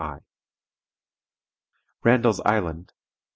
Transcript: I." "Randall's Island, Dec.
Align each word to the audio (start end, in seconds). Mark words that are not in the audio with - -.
I." 0.01 0.17
"Randall's 2.01 2.39
Island, 2.43 2.87
Dec. 2.87 2.93